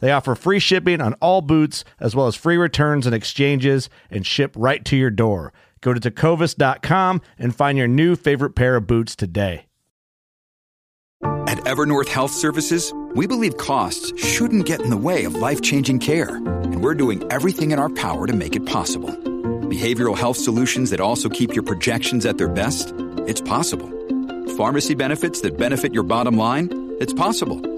[0.00, 4.26] They offer free shipping on all boots, as well as free returns and exchanges, and
[4.26, 5.52] ship right to your door.
[5.80, 9.64] Go to tecovas.com and find your new favorite pair of boots today.
[11.22, 15.98] At Evernorth Health Services, we believe costs shouldn't get in the way of life changing
[15.98, 19.10] care, and we're doing everything in our power to make it possible.
[19.68, 22.92] Behavioral health solutions that also keep your projections at their best?
[23.26, 23.88] It's possible.
[24.56, 26.96] Pharmacy benefits that benefit your bottom line?
[27.00, 27.77] It's possible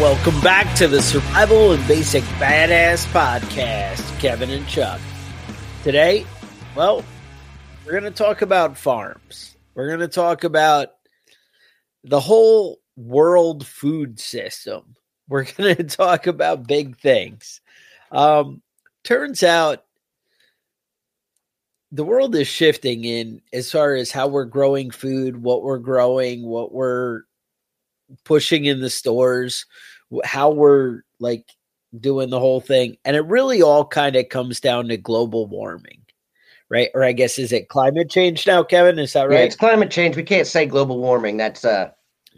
[0.00, 5.00] welcome back to the Survival and Basic Badass Podcast, Kevin and Chuck.
[5.84, 6.24] Today,
[6.74, 7.04] well,
[7.84, 9.56] we're going to talk about farms.
[9.74, 10.88] We're going to talk about
[12.04, 14.96] the whole world food system.
[15.28, 17.60] We're going to talk about big things.
[18.10, 18.62] Um,
[19.04, 19.84] turns out
[21.90, 26.46] the world is shifting in as far as how we're growing food, what we're growing,
[26.46, 27.22] what we're
[28.24, 29.66] pushing in the stores,
[30.24, 31.50] how we're like
[31.98, 32.96] doing the whole thing.
[33.04, 36.00] And it really all kind of comes down to global warming,
[36.68, 36.90] right?
[36.94, 38.98] Or I guess is it climate change now, Kevin?
[38.98, 39.38] Is that right?
[39.38, 40.16] Yeah, it's climate change.
[40.16, 41.36] We can't say global warming.
[41.36, 41.90] That's uh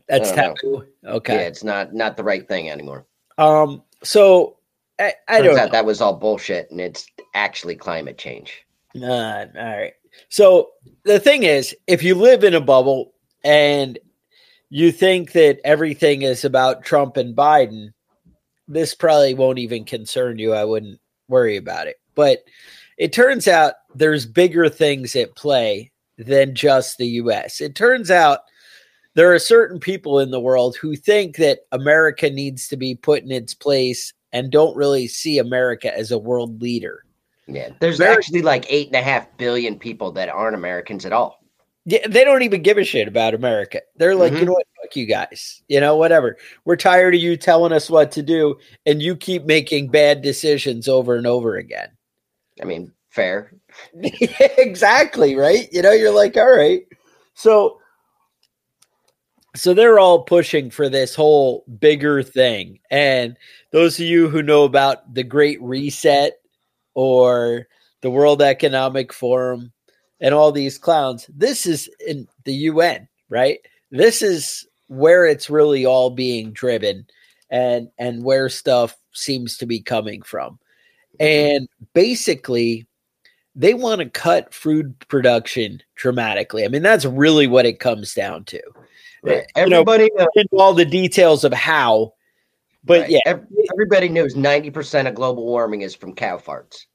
[0.08, 0.84] that's taboo.
[1.02, 1.12] Know.
[1.12, 1.34] Okay.
[1.34, 3.06] Yeah, it's not not the right thing anymore.
[3.38, 4.58] Um so
[4.98, 5.68] I, I don't know.
[5.68, 8.64] that was all bullshit and it's actually climate change.
[9.00, 9.94] Uh, all right.
[10.28, 10.70] So
[11.04, 13.98] the thing is, if you live in a bubble and
[14.74, 17.92] you think that everything is about Trump and Biden,
[18.66, 20.52] this probably won't even concern you.
[20.52, 20.98] I wouldn't
[21.28, 22.00] worry about it.
[22.16, 22.40] But
[22.98, 27.60] it turns out there's bigger things at play than just the US.
[27.60, 28.40] It turns out
[29.14, 33.22] there are certain people in the world who think that America needs to be put
[33.22, 37.04] in its place and don't really see America as a world leader.
[37.46, 41.12] Yeah, there's Very- actually like eight and a half billion people that aren't Americans at
[41.12, 41.43] all.
[41.86, 43.82] Yeah, they don't even give a shit about America.
[43.96, 44.40] They're like, mm-hmm.
[44.40, 45.62] you know what, fuck you guys.
[45.68, 46.38] You know, whatever.
[46.64, 50.88] We're tired of you telling us what to do, and you keep making bad decisions
[50.88, 51.90] over and over again.
[52.62, 53.52] I mean, fair.
[54.02, 55.68] exactly, right?
[55.72, 56.84] You know, you're like, all right.
[57.34, 57.80] So
[59.56, 62.80] so they're all pushing for this whole bigger thing.
[62.90, 63.36] And
[63.70, 66.34] those of you who know about the Great Reset
[66.94, 67.68] or
[68.02, 69.72] the World Economic Forum,
[70.24, 71.28] and all these clowns.
[71.28, 73.58] This is in the UN, right?
[73.90, 77.06] This is where it's really all being driven
[77.50, 80.58] and and where stuff seems to be coming from.
[81.20, 81.58] Mm-hmm.
[81.60, 82.86] And basically
[83.54, 86.64] they want to cut food production dramatically.
[86.64, 88.62] I mean, that's really what it comes down to.
[89.22, 89.44] Right.
[89.54, 92.14] Everybody you know, into all the details of how,
[92.82, 93.10] but right.
[93.10, 93.38] yeah,
[93.72, 96.86] everybody knows ninety percent of global warming is from cow farts.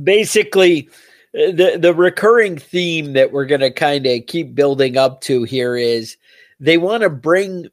[0.00, 0.88] Basically,
[1.32, 5.76] the the recurring theme that we're going to kind of keep building up to here
[5.76, 6.16] is
[6.60, 7.66] they want to bring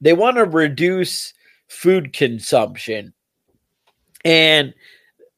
[0.00, 1.32] they want to reduce
[1.68, 3.12] food consumption
[4.24, 4.74] and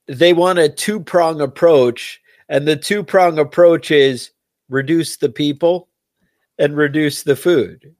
[0.06, 4.30] they want a two-prong approach And the two prong approach is
[4.68, 5.88] reduce the people
[6.58, 7.94] and reduce the food.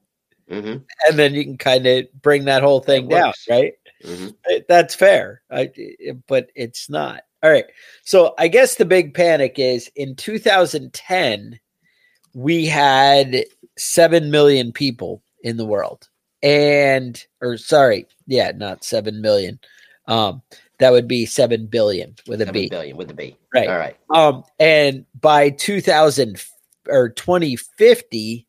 [0.49, 0.77] hmm
[1.07, 3.73] And then you can kind of bring that whole thing down, right?
[4.03, 5.41] hmm Uh, That's fair.
[5.51, 5.71] I,
[6.27, 7.23] but it's not.
[7.43, 7.65] All right.
[8.03, 11.59] So I guess the big panic is in 2010,
[12.33, 13.43] we had
[13.77, 16.09] 7 million people in the world.
[16.43, 19.59] And, or sorry, yeah, not 7 million.
[20.07, 20.41] Um,
[20.79, 22.69] that would be 7 billion with a Seven B.
[22.69, 23.35] billion with a B.
[23.53, 23.67] Right.
[23.69, 23.97] All right.
[24.13, 26.41] Um, and by 2000
[26.87, 28.47] or 2050,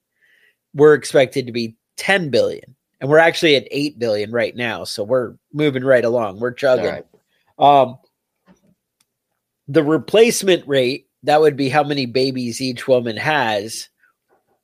[0.75, 2.75] we're expected to be 10 billion.
[3.01, 4.85] And we're actually at 8 billion right now.
[4.85, 6.41] So we're moving right along.
[6.41, 6.85] We're chugging.
[6.87, 7.07] right.
[7.59, 7.99] Um,
[9.69, 13.89] the replacement rate, that would be how many babies each woman has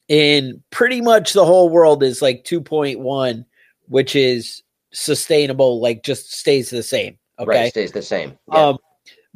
[0.09, 3.45] in pretty much the whole world is like 2.1,
[3.89, 4.62] which is
[4.93, 7.19] sustainable, like just stays the same.
[7.39, 7.49] Okay.
[7.49, 7.71] Right.
[7.71, 8.39] Stays the same.
[8.53, 8.69] Yeah.
[8.69, 8.79] Um,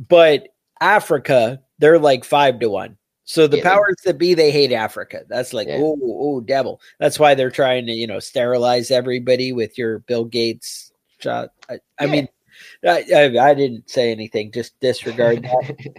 [0.08, 0.48] but
[0.80, 2.96] Africa, they're like five to one.
[3.24, 5.24] So the Yeah, they- powers that be, they hate Africa.
[5.28, 5.80] That's like, Yeah.
[5.80, 6.80] oh, oh, devil.
[6.98, 11.50] That's why they're trying to, you know, sterilize everybody with your Bill Gates shot.
[11.68, 12.28] I, I mean,
[12.86, 14.52] I, I, I didn't say anything.
[14.52, 15.96] Just disregard that.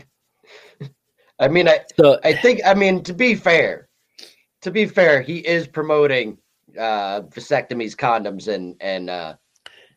[1.39, 3.89] I mean, I, So I think, I mean, to be fair,
[4.61, 6.37] to be fair, he is promoting
[6.77, 9.35] uh, vasectomies, condoms, and and uh,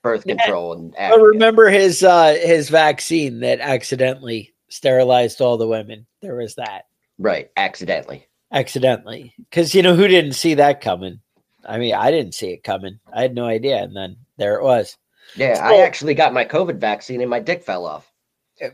[0.02, 0.73] birth control.
[0.73, 6.06] And I remember his uh his vaccine that accidentally sterilized all the women.
[6.20, 6.87] There was that
[7.19, 8.26] right, accidentally.
[8.52, 11.20] accidentally because you know who didn't see that coming.
[11.64, 12.99] I mean, I didn't see it coming.
[13.12, 14.96] I had no idea, and then there it was.
[15.36, 18.10] Yeah, So- I actually got my COVID vaccine and my dick fell off.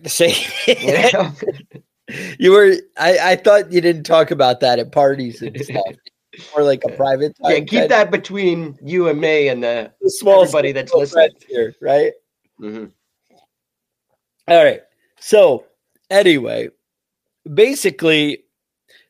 [0.07, 0.35] See,
[0.67, 1.33] You know?
[2.39, 2.75] you were.
[2.99, 5.95] I, I thought you didn't talk about that at parties and stuff,
[6.57, 7.37] or like a private.
[7.43, 7.53] Time.
[7.53, 9.93] yeah, keep that between you and me and the.
[10.05, 11.31] of small everybody that's listening.
[11.49, 12.13] here, right?
[12.61, 12.91] Mhm.
[14.49, 14.83] All right.
[15.21, 15.65] So
[16.11, 16.69] anyway,
[17.53, 18.45] basically,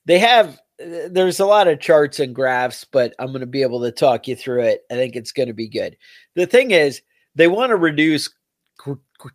[0.05, 0.61] they have.
[0.79, 4.29] There's a lot of charts and graphs, but I'm going to be able to talk
[4.29, 4.82] you through it.
[4.93, 5.96] I think it's going to be good.
[6.37, 7.02] The thing is,
[7.38, 8.29] they want to reduce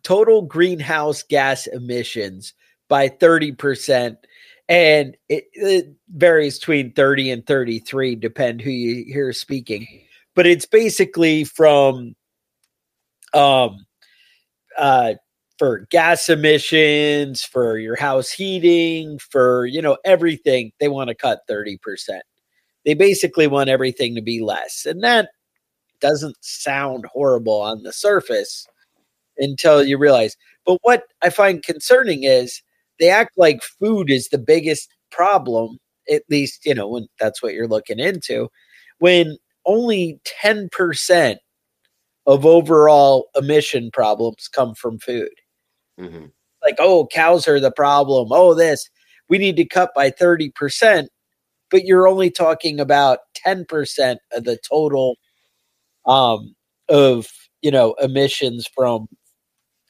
[0.02, 2.52] total greenhouse gas emissions
[2.88, 4.16] by 30%.
[4.68, 9.86] And it, it varies between 30 and 33, depend who you hear speaking.
[10.34, 12.14] But it's basically from
[13.32, 13.84] um
[14.78, 15.14] uh
[15.58, 21.40] for gas emissions, for your house heating, for you know everything, they want to cut
[21.48, 21.78] 30%.
[22.84, 24.84] They basically want everything to be less.
[24.86, 25.30] And that
[26.04, 28.66] doesn't sound horrible on the surface
[29.38, 30.36] until you realize.
[30.66, 32.62] But what I find concerning is
[33.00, 35.78] they act like food is the biggest problem,
[36.12, 38.48] at least, you know, when that's what you're looking into,
[38.98, 41.36] when only 10%
[42.26, 45.32] of overall emission problems come from food.
[45.98, 46.32] Mhm.
[46.62, 48.28] Like, oh, cows are the problem.
[48.30, 48.90] Oh, this,
[49.30, 51.08] we need to cut by 30%,
[51.70, 55.16] but you're only talking about 10% of the total
[56.06, 56.54] um,
[56.88, 57.28] of,
[57.62, 59.08] you know, emissions from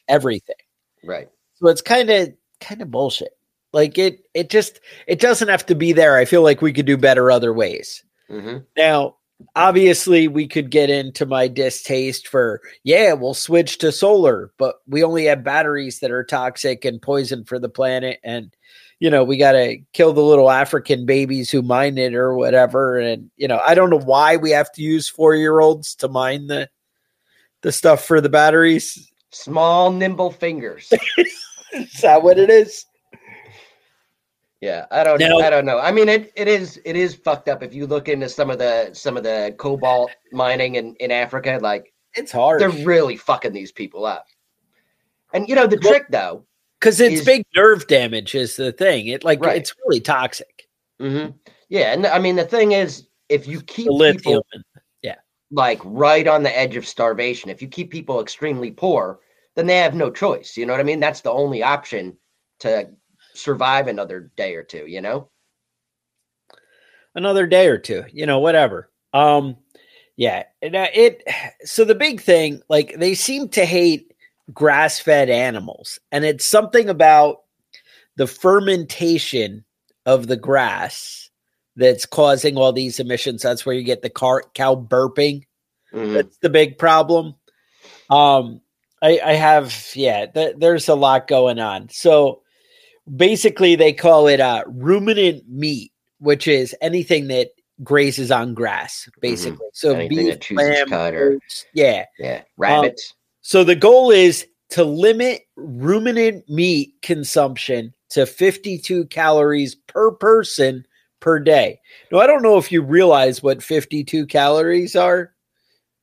[0.09, 0.57] everything.
[1.05, 1.29] Right.
[1.55, 3.37] So it's kind of kind of bullshit.
[3.73, 6.17] Like it it just it doesn't have to be there.
[6.17, 8.05] I feel like we could do better other ways.
[8.29, 9.17] hmm Now,
[9.57, 15.03] obviously we could get into my distaste for yeah, we'll switch to solar, but we
[15.03, 18.55] only have batteries that are toxic and poison for the planet and
[19.05, 22.99] you know, we got to kill the little African babies who mine it or whatever
[22.99, 26.71] and you know, I don't know why we have to use 4-year-olds to mine the
[27.61, 29.13] the stuff for the batteries.
[29.31, 30.91] Small, nimble fingers.
[31.75, 32.87] Is that what it is?
[34.63, 35.19] Yeah, I don't.
[35.21, 35.79] Now- I don't know.
[35.81, 38.59] I mean, it, it is it is fucked up if you look into some of
[38.59, 41.59] the some of the cobalt mining in in Africa.
[41.61, 42.59] Like It's hard.
[42.59, 44.25] they're really fucking these people up.
[45.35, 46.47] And you know the Well- trick though.
[46.85, 49.09] Because it's is- big nerve damage is the thing.
[49.09, 49.57] It like Right.
[49.57, 50.69] it's really toxic.
[51.01, 51.29] hmm
[51.71, 54.43] Yeah, and I mean the thing is, if you keep lithium.
[54.53, 54.71] people
[55.51, 59.21] like right on the edge of starvation, if you keep people extremely poor,
[59.55, 60.57] then they have no choice.
[60.57, 60.99] You know what I mean?
[60.99, 62.17] That's the only option
[62.61, 62.89] to
[63.35, 64.87] survive another day or two.
[64.87, 65.31] You know?
[67.15, 68.91] another day or two, you know, whatever.
[69.13, 69.57] Um,
[70.17, 71.23] yeah, and, uh, it.
[71.65, 74.14] So the big thing, like they seem to hate
[74.53, 77.39] grass-fed animals, and it's something about
[78.17, 79.65] the fermentation
[80.07, 81.31] of the grass
[81.77, 83.43] that's causing all these emissions.
[83.43, 85.45] That's where you get the car, cow burping.
[85.93, 86.15] Mhm.
[86.15, 87.35] That's the big problem.
[88.11, 88.61] Um,
[89.03, 91.89] I, I have, yeah, th- there's a lot going on.
[91.89, 92.43] So
[93.17, 97.49] basically, they call it uh, ruminant meat, which is anything that
[97.83, 99.67] grazes on grass, basically.
[99.73, 100.01] So Mm-hmm.
[100.01, 101.39] Anything beef, lamb, or-
[101.73, 102.05] yeah.
[102.19, 103.15] Yeah, rabbits.
[103.47, 110.87] So the goal is to limit ruminant meat consumption to 52 calories per person
[111.21, 111.79] per day.
[112.11, 115.35] Now, I don't know if you realize what 52 calories are,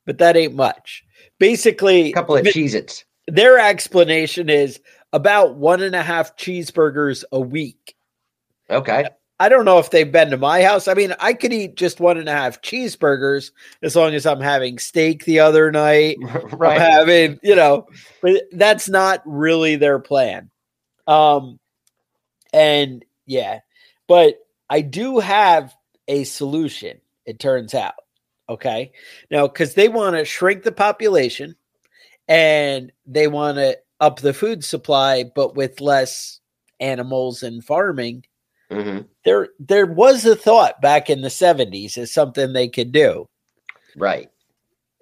[0.06, 1.04] but that ain't much.
[1.40, 3.06] Basically, A couple of Cheez Its.
[3.28, 4.80] their explanation is
[5.12, 7.96] about one and a half cheeseburgers a week.
[8.70, 9.08] Okay.
[9.42, 10.88] I don't know if they've been to my house.
[10.88, 13.50] I mean, I could eat just one and a half cheeseburgers
[13.82, 16.18] as long as I'm having steak the other night.
[16.62, 17.88] I'm having, you know,
[18.22, 20.52] but that's not really their plan.
[21.08, 21.60] Um,
[22.54, 23.62] and yeah,
[24.08, 24.36] but
[24.70, 25.74] I do have
[26.08, 27.96] a solution, it turns out.
[28.48, 28.92] Okay.
[29.32, 31.56] Now, because they want to shrink the population
[32.28, 36.42] and they want to up the food supply, but with less
[36.80, 38.24] animals and farming.
[38.72, 43.28] Hmm There, there was a thought back in the 70s as something they could do.
[43.98, 44.30] Right.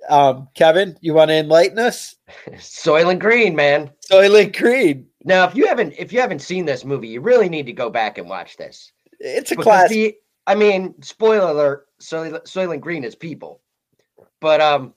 [0.10, 2.16] Um, Kevin, you want to enlighten us?
[2.54, 3.92] Soylent Green, man.
[4.10, 5.06] Soylent Green.
[5.26, 7.90] Now, if you haven't if you haven't seen this movie, you really need to go
[7.90, 8.92] back and watch this.
[9.20, 9.90] It's a classic.
[9.92, 10.16] the-
[10.48, 13.62] I mean, spoiler alert: Soylent, Soylent Green is people,
[14.40, 14.94] but um,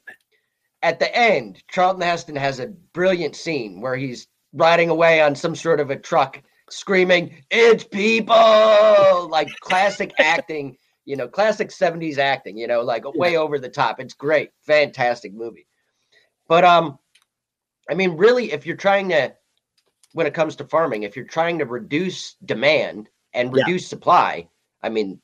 [0.83, 5.55] at the end, Charlton Heston has a brilliant scene where he's riding away on some
[5.55, 6.41] sort of a truck,
[6.73, 13.37] screaming, "It's people!" like classic acting, you know, classic '70s acting, you know, like way
[13.37, 14.00] over the top.
[14.00, 15.67] It's great, fantastic movie.
[16.49, 16.99] But um,
[17.88, 19.35] I mean, really, if you're trying to,
[20.12, 23.64] when it comes to farming, if you're trying to reduce demand and Yeah.
[23.64, 24.49] reduce supply,
[24.83, 25.21] I mean,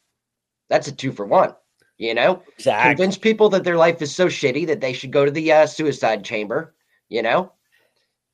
[0.69, 1.55] that's a two for one.
[1.97, 2.91] You know, exactly.
[2.91, 5.67] convince people that their life is so shitty that they should go to the uh,
[5.67, 6.75] suicide chamber.
[7.09, 7.53] You know,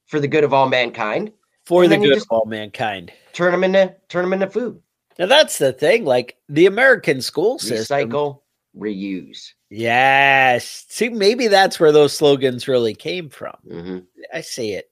[0.07, 1.33] for the good of all mankind.
[1.67, 3.13] For the good of all mankind.
[3.33, 4.81] Turn them into turn them into food.
[5.19, 6.05] Now that's the thing.
[6.05, 8.11] Like the American school system.
[8.11, 8.41] Recycle,
[8.77, 9.53] reuse.
[9.71, 10.85] Yes.
[10.89, 13.57] See, maybe that's where those slogans really came from.
[13.69, 13.99] hmm
[14.33, 14.91] I see it.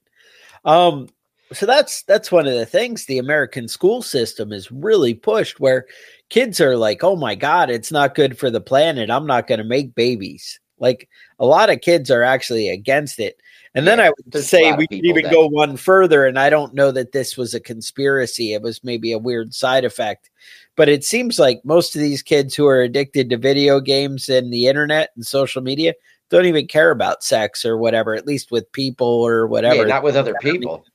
[0.65, 1.09] Um,
[1.51, 5.85] so that's that's one of the things the American school system is really pushed where
[6.29, 9.09] kids are like, oh my God, it's not good for the planet.
[9.11, 10.59] I'm not gonna make babies.
[10.79, 11.07] Like
[11.39, 13.37] a lot of kids are actually against it.
[13.75, 16.49] And then Yeah, I would say we could even that- go one further, and I
[16.49, 18.53] don't know that this was a conspiracy.
[18.53, 20.29] It was maybe a weird side effect.
[20.75, 24.51] But it seems like most of these kids who are addicted to video games and
[24.53, 25.93] the internet and social media
[26.29, 29.75] don't even care about sex or whatever, at least with people or whatever.
[29.75, 30.85] Yeah, not with other people.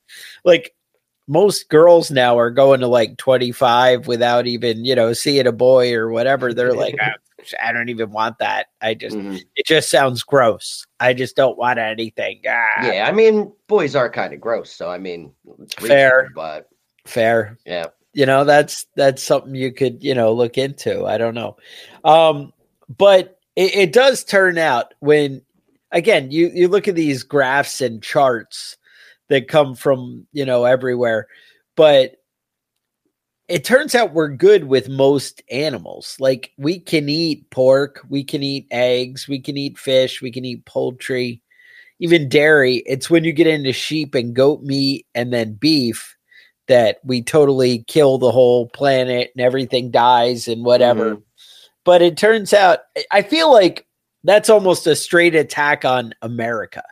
[0.45, 0.75] like
[1.29, 5.93] most girls now are going to like 25 without even, you know, seeing a boy
[5.95, 6.53] or whatever.
[6.55, 7.13] They're like, "Ah,
[7.63, 8.67] I don't even want that.
[8.81, 9.45] I just, Mhm.
[9.55, 10.87] it just sounds gross.
[10.99, 12.41] I just don't want anything.
[12.49, 15.33] Ah, Yeah, I mean, boys are kind of gross, so I mean,
[15.79, 16.31] Fair.
[16.35, 16.69] but
[17.05, 17.57] Fair.
[17.67, 21.57] yeah, you know that's that's something you could you know look into i don't know
[22.05, 22.53] um
[22.97, 25.43] but it, it does turn out when
[25.93, 28.77] again you you look at these graphs and charts
[29.29, 31.27] that come from you know everywhere
[31.77, 32.17] but
[33.49, 38.43] it turns out we're good with most animals like we can eat pork we can
[38.43, 41.43] eat eggs we can eat fish we can eat poultry
[42.01, 46.17] even dairy it's when you get into sheep and goat meat and then beef
[46.69, 51.17] that we totally kill the whole planet and everything dies and whatever.
[51.17, 51.23] Mhm.
[51.85, 52.81] But it turns out,
[53.11, 53.87] I feel like
[54.23, 56.85] that's almost a straight attack on America.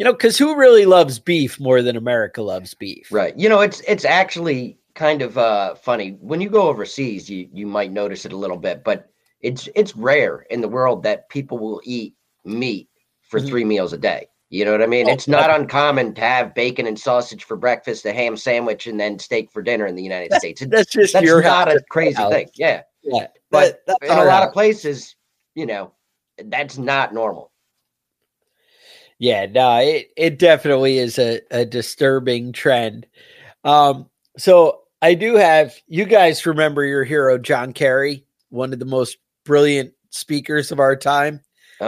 [0.00, 3.12] You know, because who really loves beef more than America loves beef?
[3.12, 3.36] right.
[3.36, 7.28] You know, it's it's actually kind of uh funny when you go overseas.
[7.28, 9.10] You you might notice it a little bit, but
[9.42, 12.14] it's it's rare in the world that people will eat
[12.46, 12.88] meat
[13.20, 13.48] for Mhm.
[13.48, 14.26] three meals a day.
[14.48, 15.06] You know what I mean?
[15.06, 18.98] Oh, it's not uncommon to have bacon and sausage for breakfast, a ham sandwich, and
[18.98, 20.62] then steak for dinner in the United States.
[20.62, 22.32] It's, That's just that's your not a crazy house.
[22.32, 22.48] thing.
[22.54, 22.84] Yeah.
[23.02, 24.46] Yeah, But that- in a lot house.
[24.48, 25.14] of places,
[25.54, 25.92] you know,
[26.42, 27.49] that's not normal.
[29.20, 33.06] Yeah, no, it, it definitely is a, a disturbing trend.
[33.64, 34.08] Um,
[34.38, 39.18] so I do have you guys remember your hero John Kerry, one of the most
[39.44, 41.40] brilliant speakers of our time.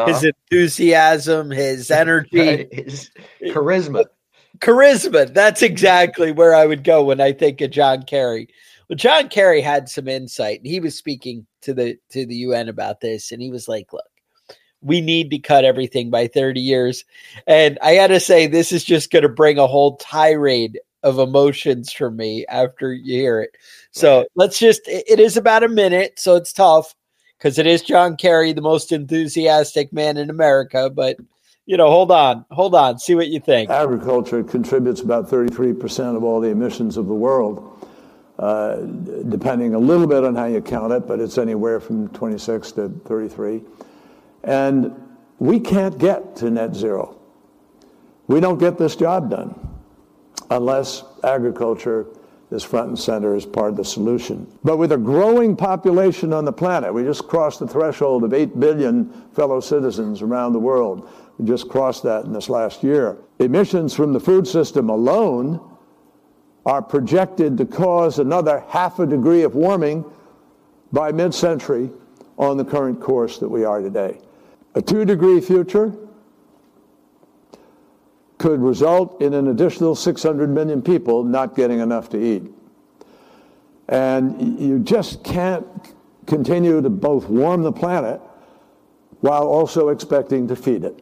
[0.07, 0.33] His Uh-huh.
[0.51, 3.11] enthusiasm, his energy, His
[3.45, 4.05] charisma.
[4.59, 5.33] charisma.
[5.33, 8.47] That's exactly where I would go when I think of John Kerry.
[8.91, 12.69] Well, John Kerry had some insight, and he was speaking to the to the UN
[12.69, 14.05] about this, and he was like, "Look,
[14.83, 17.05] we need to cut everything by 30 years."
[17.47, 21.19] And I got to say, this is just going to bring a whole tirade of
[21.19, 23.57] emotions from me after you hear it.
[23.91, 24.27] So Right.
[24.37, 24.87] let's just.
[24.87, 26.95] It, it is about a minute, so it's tough
[27.39, 30.91] because it is John Kerry, the most enthusiastic man in America.
[30.91, 31.17] But
[31.67, 33.71] you know, hold on, hold on, see what you think.
[33.71, 37.89] Agriculture contributes about 33% of all the emissions of the world,
[38.39, 38.77] uh,
[39.29, 42.89] depending a little bit on how you count it, but it's anywhere from 26 to
[43.05, 43.63] 33.
[44.45, 44.95] And
[45.39, 47.17] we can't get to net zero.
[48.27, 49.59] We don't get this job done
[50.51, 52.07] unless agriculture
[52.51, 54.47] is front and center as part of the solution.
[54.63, 58.61] But with a growing population on the planet, we just crossed the threshold of 8
[58.61, 61.09] billion fellow citizens around the world.
[61.39, 63.17] We just crossed that in this last year.
[63.39, 65.61] Emissions from the food system alone
[66.67, 70.05] are projected to cause another half a degree of warming
[70.93, 71.91] by mid century
[72.37, 74.19] on the current course that we are today.
[74.75, 75.93] A two degree future
[78.39, 82.51] could result in an additional 600 million people not getting enough to eat.
[83.89, 85.67] And you just can't
[86.27, 88.21] continue to both warm the planet
[89.21, 91.01] while also expecting to feed it.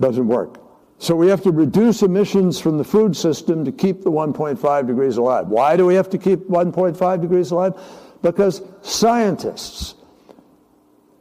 [0.00, 0.60] Doesn't work.
[0.98, 5.16] So we have to reduce emissions from the food system to keep the 1.5 degrees
[5.16, 5.48] alive.
[5.48, 7.74] Why do we have to keep 1.5 degrees alive?
[8.20, 9.94] Because scientists,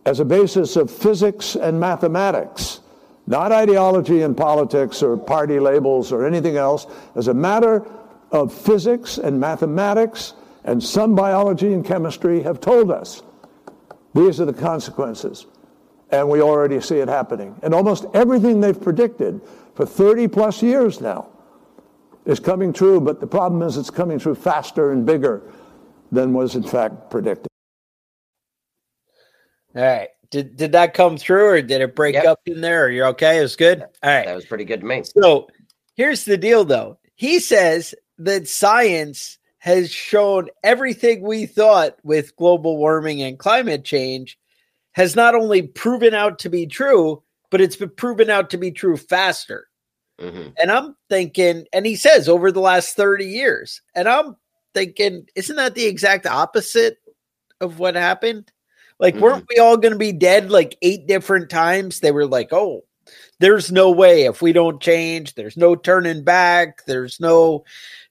[0.08, 2.80] as a basis of physics and mathematics,
[3.28, 7.86] not ideology and politics or party labels or anything else, as a matter
[8.32, 10.34] of physics and mathematics
[10.64, 13.22] and some biology and chemistry have told us
[14.16, 15.46] these are the consequences.
[16.10, 17.54] And we already see it happening.
[17.62, 19.42] And almost everything they've predicted
[19.76, 21.28] for 30 plus years now
[22.26, 25.42] is coming true, but the problem is it's coming true faster and bigger
[26.14, 27.48] than was in fact predicted.
[29.76, 30.10] All right.
[30.30, 32.26] Did did that come through or did it break yep.
[32.26, 32.86] up in there?
[32.86, 33.40] Are you okay?
[33.40, 33.82] It was good.
[33.82, 34.26] All right.
[34.26, 35.04] That was pretty good to me.
[35.04, 35.48] So
[35.96, 37.00] here's the deal though.
[37.16, 44.38] He says that science has shown everything we thought with global warming and climate change
[44.94, 48.72] has not only proven out to be true, but it's been proven out to be
[48.72, 49.68] true faster.
[50.20, 50.50] Mm-hmm.
[50.60, 54.36] And I'm thinking, and he says over the last 30 years, and I'm
[54.74, 56.98] thinking, isn't that the exact opposite
[57.62, 58.52] of what happened?
[59.00, 59.24] Like, mm-hmm.
[59.24, 62.00] weren't we all going to be dead like eight different times?
[62.00, 62.84] They were like, oh,
[63.40, 67.64] there's no way if we don't change, there's no turning back, there's no,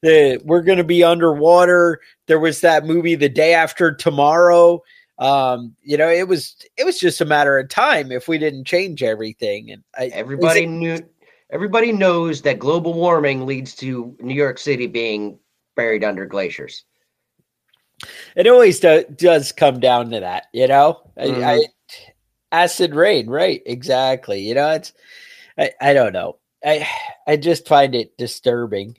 [0.04, 2.00] uh, we're going to be underwater.
[2.26, 4.82] There was that movie, The Day After Tomorrow.
[5.18, 8.66] Um, you know, it was it was just a matter of time if we didn't
[8.66, 9.70] change everything.
[9.70, 10.98] And I, everybody it, knew,
[11.50, 15.38] everybody knows that global warming leads to New York City being
[15.74, 16.84] buried under glaciers.
[18.34, 21.00] It always do, does come down to that, you know.
[21.16, 21.42] Mm-hmm.
[21.42, 21.64] I, I,
[22.52, 23.62] acid rain, right?
[23.66, 24.40] Exactly.
[24.40, 24.92] You know, it's
[25.58, 26.38] I, I don't know.
[26.64, 26.86] I
[27.26, 28.96] I just find it disturbing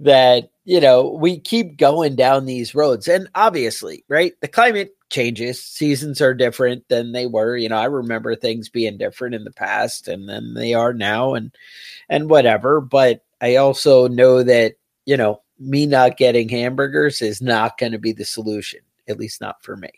[0.00, 4.32] that you know we keep going down these roads, and obviously, right?
[4.40, 5.62] The climate changes.
[5.62, 7.56] Seasons are different than they were.
[7.56, 11.34] You know, I remember things being different in the past, and then they are now,
[11.34, 11.54] and
[12.08, 12.80] and whatever.
[12.80, 14.74] But I also know that
[15.06, 19.40] you know me not getting hamburgers is not going to be the solution, at least
[19.40, 19.90] not for me.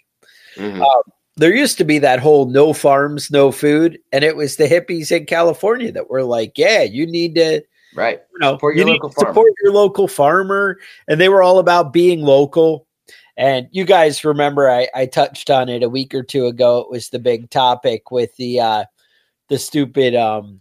[0.57, 0.83] Mm-hmm.
[0.83, 1.03] Um,
[1.37, 5.11] there used to be that whole no farms, no food, and it was the hippies
[5.11, 7.63] in California that were like, "Yeah, you need to."
[7.95, 8.21] Right.
[8.33, 10.79] You know, support your, you local support your local farmer.
[11.09, 12.87] And they were all about being local.
[13.37, 16.81] And you guys remember I, I touched on it a week or two ago.
[16.81, 18.85] It was the big topic with the uh
[19.49, 20.61] the stupid um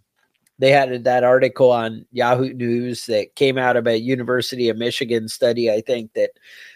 [0.62, 5.26] they had that article on Yahoo News that came out of a University of Michigan
[5.26, 6.30] study, I think, that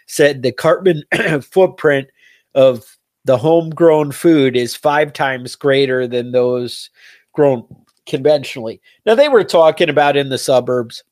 [0.07, 1.05] said the carbon
[1.41, 2.09] footprint
[2.57, 6.91] of the homegrown food is five times greater than those
[7.33, 7.65] grown
[8.07, 8.81] conventionally.
[9.07, 11.05] Now, they were talking about in the suburbs.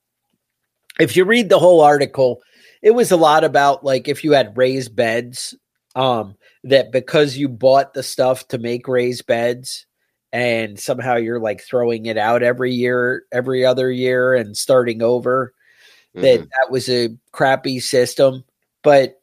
[0.98, 2.42] If you read the whole article,
[2.82, 5.54] it was a lot about like if you had raised beds,
[5.94, 6.34] um,
[6.64, 9.87] that because you bought the stuff to make raised beds,
[10.35, 15.55] and somehow you're like throwing it out every year, every other year, and starting over.
[16.14, 16.23] Mm-hmm.
[16.23, 18.42] That that was a crappy system,
[18.83, 19.23] but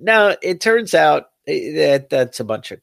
[0.00, 2.80] now it turns out eh, that that's a bunch of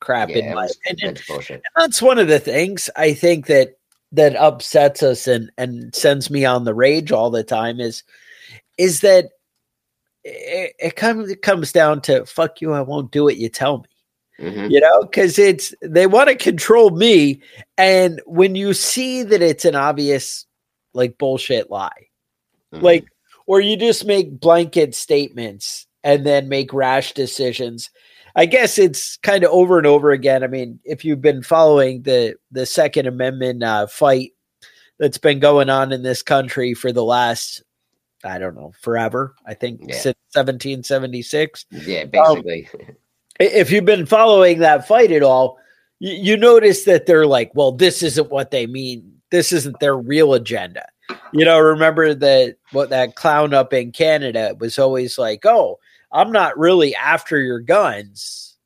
[0.00, 1.16] crap yeah, in my opinion.
[1.28, 3.78] That's, that's one of the things I think that
[4.10, 8.02] that upsets us and and sends me on the rage all the time is
[8.78, 9.26] is that
[10.24, 13.36] it, it comes it comes down to fuck you, I won't do it.
[13.36, 13.84] You tell me.
[14.40, 14.70] Mm-hmm.
[14.70, 17.40] You know, because it's they want to control me.
[17.76, 20.46] And when you see that it's an obvious
[20.94, 22.08] like bullshit lie,
[22.72, 22.84] mm-hmm.
[22.84, 23.04] like,
[23.46, 27.90] or you just make blanket statements and then make rash decisions.
[28.34, 30.42] I guess it's kind of over and over again.
[30.42, 34.32] I mean, if you've been following the the Second Amendment uh, fight
[34.98, 37.62] that's been going on in this country for the last
[38.24, 39.34] I don't know, forever.
[39.46, 39.94] I think yeah.
[39.94, 41.66] since 1776.
[41.70, 42.68] Yeah, basically.
[42.74, 42.96] Um,
[43.40, 45.58] if you've been following that fight at all,
[45.98, 49.20] you, you notice that they're like, well, this isn't what they mean.
[49.30, 50.86] This isn't their real agenda.
[51.32, 55.78] You know, remember that what that clown up in Canada was always like, oh,
[56.10, 58.56] I'm not really after your guns.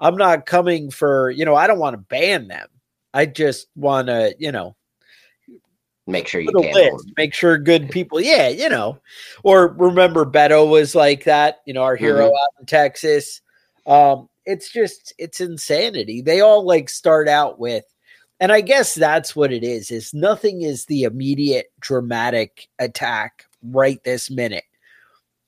[0.00, 2.68] I'm not coming for, you know, I don't want to ban them.
[3.14, 4.76] I just want to, you know,
[6.06, 6.74] make sure you can.
[6.74, 8.98] list, make sure good people, yeah, you know.
[9.42, 12.32] Or remember Beto was like that, you know, our hero Mhm.
[12.32, 13.40] out in Texas.
[13.86, 16.22] Um, it's just it's insanity.
[16.22, 17.84] They all like start out with,
[18.40, 24.02] and I guess that's what it is, is nothing is the immediate dramatic attack right
[24.04, 24.64] this minute.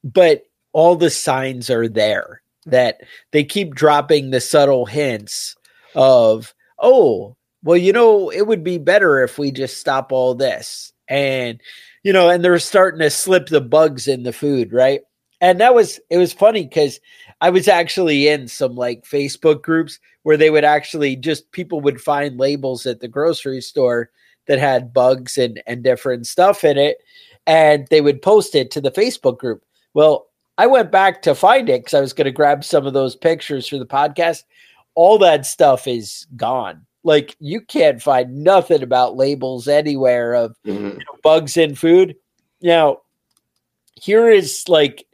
[0.04, 3.00] But all the signs are there that
[3.32, 5.56] they keep dropping the subtle hints
[5.94, 10.92] of, oh, well, you know, it would be better if we just stop all this.
[11.08, 11.60] And,
[12.02, 15.00] you know, and they're starting to slip the bugs in the food, right?
[15.40, 17.00] And that was, it was funny because
[17.40, 22.00] I was actually in some like Facebook groups where they would actually just, people would
[22.00, 24.10] find labels at the grocery store
[24.46, 26.98] that had bugs and, and different stuff in it.
[27.46, 29.64] And they would post it to the Facebook group.
[29.94, 30.26] Well,
[30.58, 33.14] I went back to find it because I was going to grab some of those
[33.14, 34.42] pictures for the podcast.
[34.96, 36.84] All that stuff is gone.
[37.04, 40.98] Like you can't find nothing about labels anywhere of Mhm.
[41.22, 42.16] bugs in food.
[42.60, 43.02] Now,
[43.94, 45.06] here is like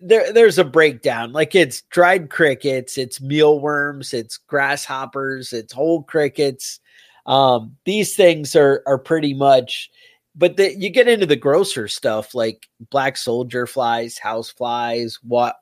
[0.00, 1.32] there there's a breakdown.
[1.32, 6.80] Like it's dried crickets, it's mealworms, it's grasshoppers, it's whole crickets.
[7.26, 9.90] Um, these things are are pretty much
[10.36, 15.52] but the, you get into the grosser stuff like black soldier flies, house flies, wa-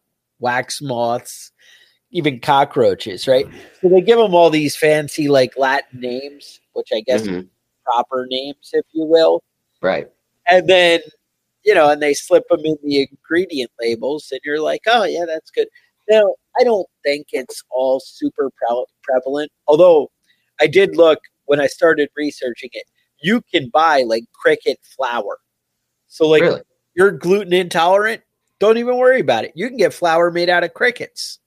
[0.40, 1.52] wax moths,
[2.10, 3.46] even cockroaches, right?
[3.80, 7.48] So they give them all these fancy like Latin names, which I guess Mhm.
[7.84, 9.42] proper names, if you will.
[9.80, 10.08] Right.
[10.46, 11.00] And then,
[11.64, 15.24] you know, and they slip them in the ingredient labels, and you're like, oh, yeah,
[15.26, 15.68] that's good.
[16.08, 20.10] Now, I don't think it's all super pre- prevalent, although
[20.60, 22.84] I did look when I started researching it.
[23.20, 25.38] You can buy like cricket flour.
[26.06, 26.62] So, like, really?
[26.94, 28.22] you're gluten intolerant,
[28.58, 29.52] don't even worry about it.
[29.54, 31.38] You can get flour made out of crickets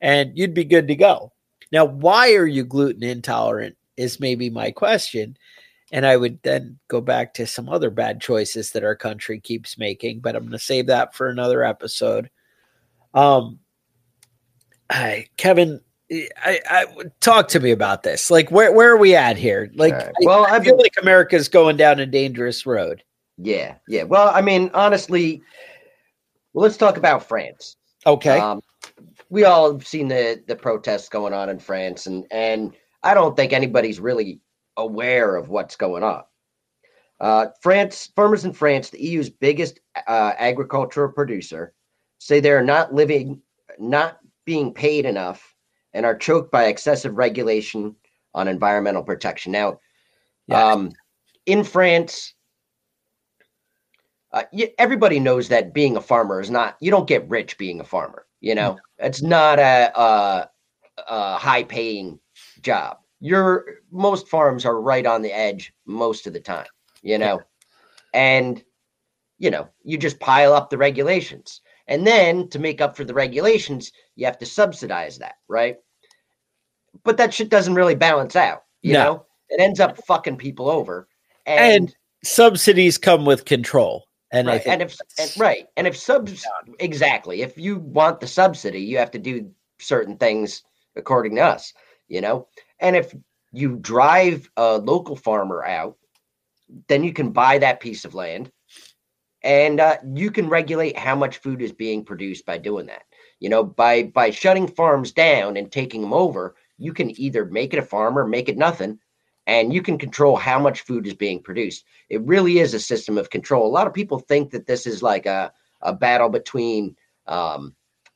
[0.00, 1.32] and you'd be good to go.
[1.72, 5.36] Now, why are you gluten intolerant is maybe my question.
[5.94, 9.78] And I would then go back to some other bad choices that our country keeps
[9.78, 12.30] making, but I'm going to save that for another episode.
[13.14, 13.60] Um,
[14.90, 15.80] I, Kevin,
[16.12, 16.86] I, I
[17.20, 18.28] talk to me about this.
[18.28, 19.70] Like, where where are we at here?
[19.76, 20.08] Like, right.
[20.08, 23.04] I- Well, I, I've feel been- like America's going down a dangerous road.
[23.38, 23.76] Yeah.
[23.86, 24.02] Yeah.
[24.02, 25.42] Well, I mean, honestly,
[26.54, 27.76] well, let's talk about France.
[28.04, 28.60] Okay, Um,
[29.30, 33.36] we all have seen the the protests going on in France, and and I don't
[33.36, 34.40] think anybody's really
[34.76, 36.22] aware of what's going on.
[37.20, 41.72] Uh, France farmers in France, the EU's biggest uh, agricultural producer,
[42.18, 43.40] say they are not living,
[43.78, 45.54] not being paid enough,
[45.92, 47.94] and are choked by excessive regulation
[48.34, 49.52] on environmental protection.
[49.52, 49.78] Now,
[50.46, 50.62] Yes.
[50.62, 50.92] um,
[51.46, 52.34] in France,
[54.32, 54.42] uh,
[54.78, 56.76] everybody knows that being a farmer is not.
[56.80, 58.26] You don't get rich being a farmer.
[58.40, 60.50] You know, it's not a, a,
[61.08, 62.18] a high-paying
[62.60, 62.98] job.
[63.24, 66.66] Your most farms are right on the edge most of the time.
[67.00, 67.40] You know,
[68.12, 68.62] and
[69.38, 73.14] you know you just pile up the regulations, and then to make up for the
[73.14, 75.78] regulations, you have to subsidize that, right?
[77.02, 78.64] But that shit doesn't really balance out.
[78.82, 79.04] You No.
[79.04, 81.08] know, it ends up fucking people over,
[81.46, 84.62] And subsidies come with control, and I right.
[84.64, 86.44] think and if and, right and if subs
[86.78, 90.62] exactly if you want the subsidy you have to do certain things
[90.96, 91.72] according to us
[92.08, 92.46] you know
[92.80, 93.14] and if
[93.52, 95.96] you drive a local farmer out
[96.88, 98.50] then you can buy that piece of land.
[99.42, 103.02] And uh, you can regulate how much food is being produced by doing that.
[103.40, 107.72] You know by by shutting farms down and taking them over you can either make
[107.72, 108.98] it a farm or make it nothing.
[109.46, 111.84] And you can control how much food is being produced.
[112.08, 113.66] It really is a system of control.
[113.66, 117.74] A lot of people think that this is like a, a battle between, um,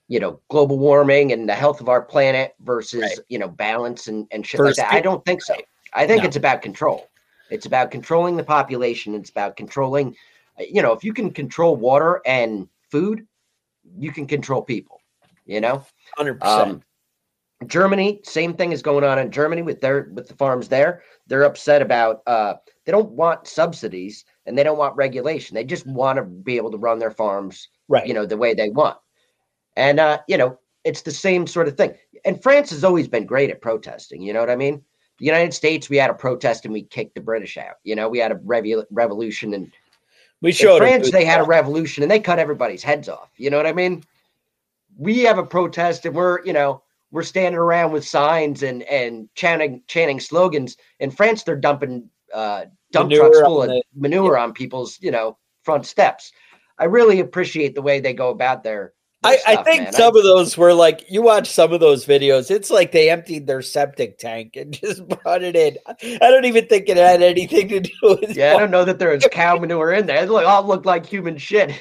[0.08, 3.18] you know, global warming and the health of our planet versus, Right.
[3.28, 4.96] you know, balance and, and shit Versus like that.
[4.96, 5.54] I don't think so.
[5.92, 6.28] I think No.
[6.28, 7.08] it's about control.
[7.50, 9.14] It's about controlling the population.
[9.14, 10.16] It's about controlling,
[10.58, 13.26] you know, if you can control water and food,
[13.98, 15.00] you can control people,
[15.46, 15.84] you know?
[16.16, 16.70] hundred percent.
[16.70, 16.82] Um,
[17.66, 21.02] Germany, same thing is going on in Germany with their with the farms there.
[21.26, 25.54] They're upset about uh, they don't want subsidies and they don't want regulation.
[25.56, 28.06] They just want to be able to run their farms, Right.
[28.06, 28.96] you know, the way they want.
[29.78, 31.94] And uh, you know, it's the same sort of thing.
[32.24, 34.20] And France has always been great at protesting.
[34.20, 34.82] You know what I mean?
[35.18, 37.76] The United States, we had a protest and we kicked the British out.
[37.84, 38.40] You know, we had a
[38.90, 39.72] revolution and
[40.40, 43.30] we in France, they had a revolution and they cut everybody's heads off.
[43.36, 44.04] You know what I mean?
[44.96, 49.28] We have a protest and we're, you know, we're standing around with signs and and
[49.34, 50.76] chanting chanting slogans.
[51.00, 55.10] In France, they're dumping uh, dump Manure trucks full of the- manure on people's, you
[55.10, 56.32] know, front steps.
[56.78, 58.92] I really appreciate the way they go about their.
[59.28, 59.92] I stuff, I think man.
[59.92, 62.50] some I- of those were like you watch some of those videos.
[62.50, 65.76] It's like they emptied their septic tank and just brought it in.
[65.86, 68.36] I don't even think it had anything to do with.
[68.36, 70.22] Yeah, I don't know that there was cow manure in there.
[70.24, 71.72] It all looked like human shit.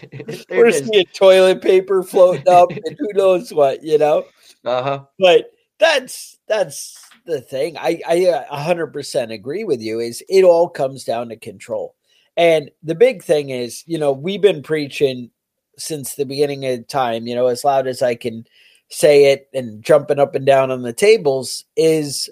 [0.49, 4.25] We're seeing toilet paper floating up and who knows what, you know.
[4.65, 5.03] Uh huh.
[5.19, 7.77] But that's that's the thing.
[7.77, 8.13] I I
[8.49, 9.99] a hundred percent agree with you.
[9.99, 11.95] Is it all comes down to control,
[12.35, 15.29] and the big thing is, you know, we've been preaching
[15.77, 17.27] since the beginning of time.
[17.27, 18.45] You know, as loud as I can
[18.89, 22.29] say it and jumping up and down on the tables is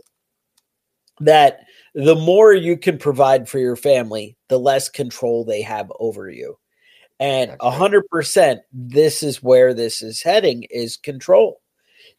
[1.20, 1.62] that
[1.94, 6.58] the more you can provide for your family, the less control they have over you.
[7.20, 11.62] And a hundred percent, this is where this is heading is control.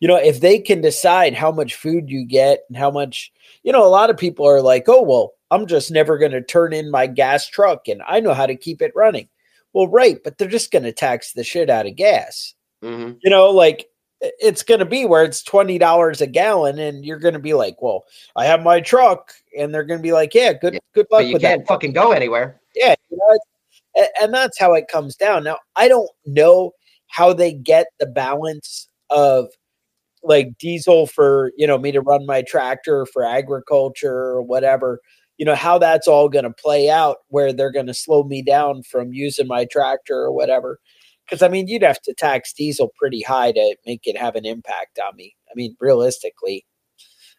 [0.01, 3.73] You know, if they can decide how much food you get and how much, you
[3.73, 6.73] know, a lot of people are like, oh, well, I'm just never going to turn
[6.73, 9.29] in my gas truck and I know how to keep it running.
[9.77, 12.55] Well, right, but they're just going to tax the shit out of gas.
[12.83, 13.87] Hmm you know like
[14.21, 17.81] it's going to be where it's $20 a gallon and you're going to be like
[17.83, 21.07] well i have my truck and they're going to be like yeah good Yeah, good
[21.11, 22.61] luck But you with can't that fucking go anywhere.
[22.75, 25.45] yeah you know, and that's how it comes down.
[25.45, 26.73] Now i don't know
[27.09, 29.49] how they get the balance of
[30.23, 35.01] like diesel for you know me to run my tractor for agriculture or whatever
[35.39, 38.43] you know how that's all going to play out where they're going to slow me
[38.43, 40.79] down from using my tractor or whatever
[41.25, 44.47] because i mean you'd have to tax diesel pretty high to make it have an
[44.47, 46.65] impact on me i mean realistically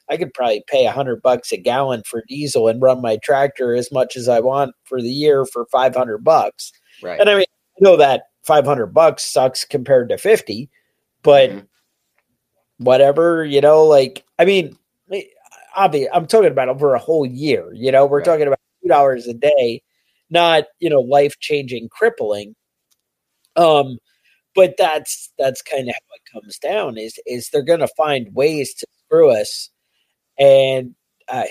[0.10, 3.74] i could probably pay a hundred bucks a gallon for diesel and run my tractor
[3.74, 7.20] as much as i want for the year for 500 bucks Right.
[7.20, 10.70] and i mean i know that 500 bucks sucks compared to 50
[11.24, 11.68] but Mhm.
[12.78, 14.78] whatever, you know, like I mean,
[15.78, 17.72] obviously, I'm talking about over a whole year.
[17.74, 18.24] You know, we're Right.
[18.24, 19.84] talking about two dollars a day,
[20.32, 22.56] not you know, life changing, crippling.
[23.56, 23.98] Um,
[24.56, 26.98] but that's that's kind of how it comes down.
[26.98, 29.72] Is is they're going to find ways to screw us,
[30.40, 30.96] and
[31.30, 31.50] I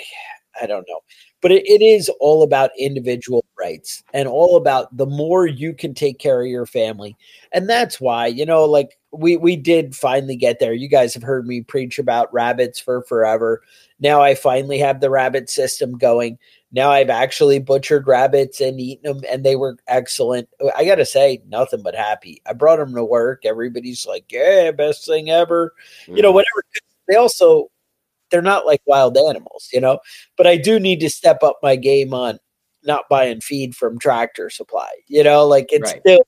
[0.61, 1.01] I don't know.
[1.43, 5.95] But it, it is all about individual rights and all about the more you can
[5.95, 7.17] take care of your family.
[7.53, 10.73] And that's why, you know, like we we did finally get there.
[10.73, 13.63] You guys have heard me preach about rabbits for forever.
[14.01, 16.39] Now I finally have the rabbit system going.
[16.73, 20.49] Now I've actually butchered rabbits and eaten them, and they were excellent.
[20.77, 22.43] I got to say, nothing but happy.
[22.47, 23.47] I brought them to work.
[23.47, 25.73] Everybody's like, "Yeah, best thing ever."
[26.07, 26.35] You know, Mhm.
[26.35, 26.65] whatever.
[27.09, 27.71] They also
[28.37, 29.99] they're not like wild animals, you know.
[30.37, 32.39] But I do need to step up my game on
[32.85, 34.91] not buying feed from Tractor Supply.
[35.09, 36.01] You know, like it's Right.
[36.01, 36.21] still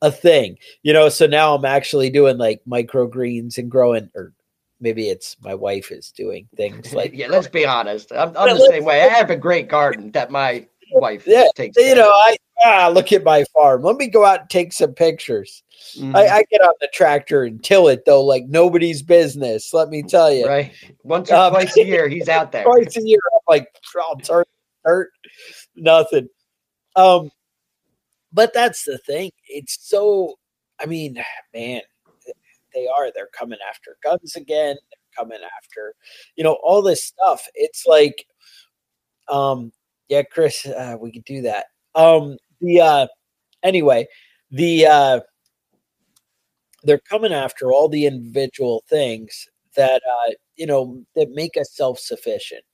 [0.00, 0.56] a thing.
[0.82, 4.32] You know, so now I'm actually doing like microgreens and growing, or
[4.80, 8.10] maybe it's my wife is doing things like yeah, let's be honest.
[8.10, 9.02] I'm, I'm the same way.
[9.02, 10.66] I have a great garden that my
[11.00, 11.76] wife Yeah, takes.
[11.76, 12.08] you know.
[12.10, 13.82] I ah, look at my farm.
[13.82, 15.62] Let me go out and take some pictures.
[15.96, 16.14] Mhm.
[16.16, 19.72] I, I get on the tractor and till it though, like nobody's business.
[19.72, 20.46] Let me tell you.
[20.46, 20.72] right.
[21.04, 22.64] Once or Um, twice a year, he's out there.
[22.64, 23.20] twice a year.
[23.34, 24.44] I'm like, I'll turn
[24.84, 25.10] hurt,
[25.76, 26.28] nothing.
[26.96, 27.30] Um,
[28.32, 29.30] but that's the thing.
[29.46, 30.38] It's so.
[30.80, 31.14] I mean,
[31.54, 31.80] man,
[32.74, 33.10] they are.
[33.14, 34.76] They're coming after guns again.
[34.90, 35.94] They're coming after,
[36.36, 37.46] you know, all this stuff.
[37.54, 38.24] It's like,
[39.28, 39.72] um,
[40.08, 41.66] yeah, Chris, uh, we could do that.
[41.94, 43.06] Um, the uh,
[43.62, 44.06] anyway,
[44.50, 45.20] the uh,
[46.84, 52.64] they're coming after all the individual things that uh, you know that make us self-sufficient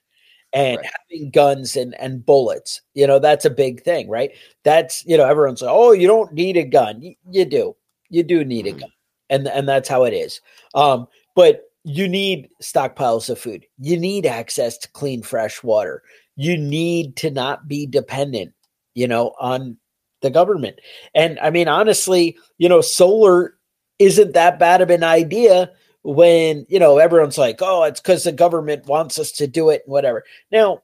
[0.53, 0.87] and Right.
[1.11, 5.27] having guns and and bullets you know that's a big thing right that's you know
[5.27, 7.75] everyone's like oh you don't need a gun Y- you do
[8.11, 8.68] you do need Mhm.
[8.68, 8.90] a gun
[9.31, 10.40] and and that's how it is
[10.75, 16.03] um but you need stockpiles of food you need access to clean fresh water
[16.37, 18.53] you need to not be dependent
[18.94, 19.77] you know on
[20.23, 20.79] the government.
[21.14, 23.57] And i mean honestly you know solar
[23.99, 25.70] isn't that bad of an idea
[26.03, 29.83] when you know everyone's like oh it's because the government wants us to do it
[29.85, 30.25] and whatever.
[30.51, 30.83] Now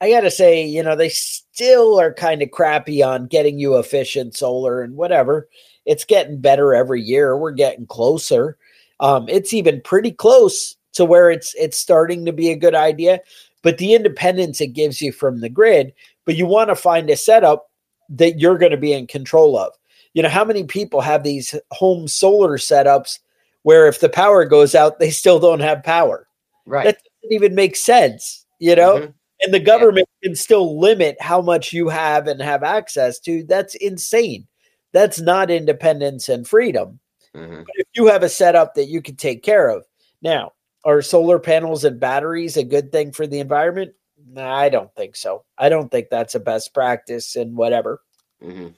[0.00, 4.36] i gotta say you know they still are kind of crappy on getting you efficient
[4.36, 5.48] solar and whatever.
[5.86, 7.36] It's getting better every year.
[7.36, 8.56] We're getting closer.
[9.00, 13.20] Um, it's even pretty close to where it's it's starting to be a good idea
[13.62, 15.92] but the independence it gives you from the grid
[16.24, 17.70] but you want to find a setup
[18.08, 19.72] that you're going to be in control of.
[20.14, 23.18] You know how many people have these home solar setups
[23.62, 26.26] where if the power goes out they still don't have power?
[26.66, 26.84] Right.
[26.84, 28.98] that doesn't even make sense you know?
[28.98, 29.14] Mhm.
[29.42, 33.42] and the government can still limit how much you have and have access to.
[33.44, 34.46] That's insane.
[34.92, 37.00] That's not independence and freedom.
[37.34, 37.64] Mhm.
[37.64, 39.84] but if you have a setup that you can take care of.
[40.20, 40.52] Now
[40.84, 43.92] are solar panels and batteries a good thing for the environment
[44.36, 48.00] i don't think so i don't think that's a best practice and whatever
[48.42, 48.74] Mhm.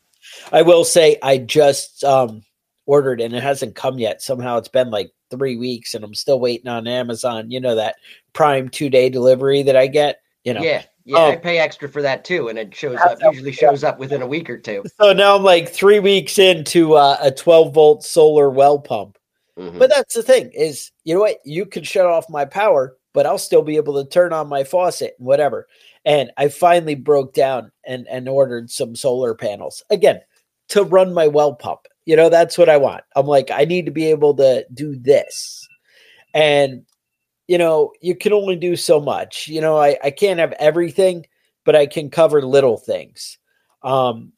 [0.52, 2.44] I will say I just um
[2.86, 4.22] ordered and it hasn't come yet.
[4.22, 7.50] Somehow it's been like three weeks and I'm still waiting on Amazon.
[7.50, 7.96] You know that
[8.32, 10.20] Prime two day delivery that I get.
[10.44, 10.82] You know, Yeah.
[11.04, 13.18] Yeah, I Um, pay extra for that too, and it shows up.
[13.20, 14.84] Usually shows up within a week or two.
[15.00, 19.18] so now I'm like three weeks into uh, a 12 volt solar well pump.
[19.58, 19.78] Mhm.
[19.78, 21.38] But that's the thing is, you know what?
[21.44, 24.64] You can shut off my power, but I'll still be able to turn on my
[24.64, 25.66] faucet and whatever.
[26.04, 30.20] And I finally broke down and and ordered some solar panels again
[30.70, 31.80] to run my well pump.
[32.06, 33.04] You know, that's what I want.
[33.14, 35.68] I'm like, I need to be able to do this.
[36.34, 36.84] And
[37.48, 39.48] you know, you can only do so much.
[39.48, 41.26] You know, I, I can't have everything,
[41.64, 43.38] but I can cover little things.
[43.82, 44.32] Um,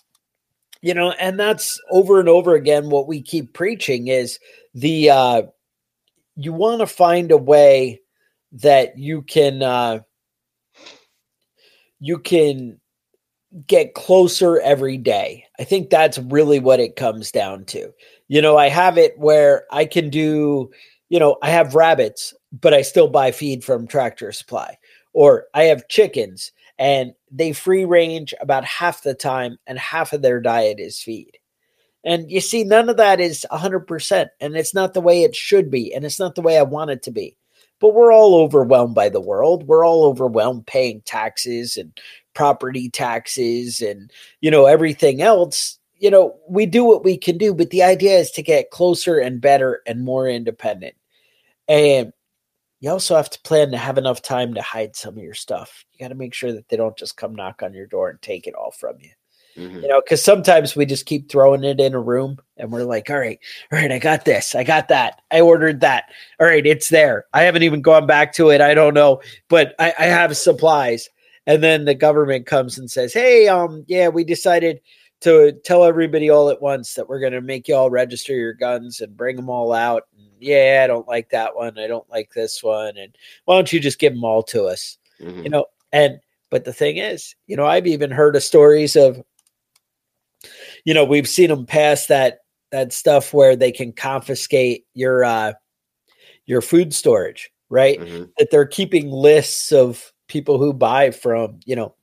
[0.85, 4.39] you know, and that's over and over again what we keep preaching is
[4.75, 5.43] the uh
[6.37, 8.03] you want to find a way
[8.53, 10.01] that you can uh
[12.01, 12.79] you can
[13.67, 15.47] get closer every day.
[15.59, 17.91] I think that's really what it comes down to.
[18.29, 20.71] You know, I have it where I can do,
[21.09, 24.77] you know, I have rabbits, but I still buy feed from Tractor Supply.
[25.15, 30.23] Or I have chickens and they free range about half the time and half of
[30.23, 31.39] their diet is feed.
[32.05, 34.29] And you see, none of that is 100%.
[34.41, 35.93] And it's not the way it should be.
[35.93, 37.37] And it's not the way I want it to be.
[37.81, 39.67] But we're all overwhelmed by the world.
[39.67, 41.99] We're all overwhelmed paying taxes and
[42.35, 45.79] property taxes and, you know, everything else.
[45.97, 47.53] You know, we do what we can do.
[47.53, 50.95] But the idea is to get closer and better and more independent.
[51.67, 52.13] And
[52.85, 55.87] you also have to plan to have enough time to hide some of your stuff.
[55.93, 58.21] You got to make sure that they don't just come knock on your door and
[58.21, 59.09] take it all from you
[59.57, 59.83] Mhm.
[59.83, 63.09] you know because sometimes we just keep throwing it in a room and we're like
[63.09, 63.39] all right
[63.73, 66.07] all right i got this i got that i ordered that
[66.41, 69.73] all right it's there i haven't even gone back to it i don't know but
[69.79, 71.09] i, I have supplies
[71.47, 74.81] and then the government comes and says hey um yeah we decided
[75.21, 78.55] to tell everybody all at once that we're going to make you all register your
[78.55, 80.09] guns and bring them all out
[80.45, 83.81] yeah i don't like that one i don't like this one and why don't you
[83.81, 85.45] just give them all to us Mhm.
[85.45, 89.23] you know and but the thing is you know i've even heard of stories of
[90.85, 95.53] you know we've seen them pass that that stuff where they can confiscate your uh
[96.47, 98.31] your food storage right Mhm.
[98.39, 101.95] that they're keeping lists of people who buy from you know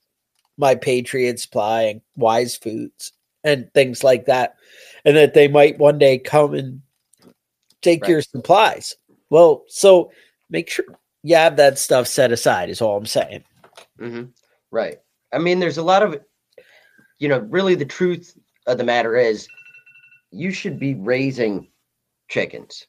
[0.58, 4.56] my patriot supply and wise foods and things like that
[5.06, 6.82] and that they might one day come and
[7.82, 8.10] take Right.
[8.12, 8.96] your supplies
[9.30, 10.12] well so
[10.50, 10.86] make sure
[11.24, 13.44] you have that stuff set aside is all i'm saying
[14.00, 14.24] hmm
[14.72, 15.00] Right.
[15.34, 16.18] I mean, there's a lot of,
[17.20, 19.48] you know, really the truth of the matter is
[20.32, 21.68] you should be raising
[22.30, 22.88] chickens.